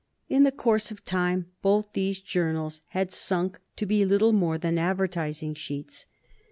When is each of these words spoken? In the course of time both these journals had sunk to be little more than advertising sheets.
In 0.27 0.41
the 0.41 0.51
course 0.51 0.89
of 0.89 1.05
time 1.05 1.51
both 1.61 1.93
these 1.93 2.17
journals 2.17 2.81
had 2.87 3.11
sunk 3.11 3.59
to 3.75 3.85
be 3.85 4.03
little 4.03 4.33
more 4.33 4.57
than 4.57 4.79
advertising 4.79 5.53
sheets. 5.53 6.07